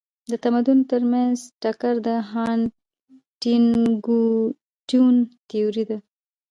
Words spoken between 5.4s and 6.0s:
تيوري ده.